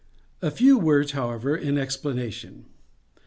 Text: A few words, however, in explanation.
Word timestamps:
A 0.41 0.49
few 0.49 0.79
words, 0.79 1.11
however, 1.11 1.55
in 1.55 1.77
explanation. 1.77 2.65